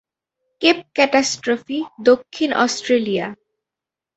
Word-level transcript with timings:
Cape 0.61 0.77
Catastrophe, 0.95 1.79
দক্ষিণ 2.01 2.49
Australia. 2.55 3.27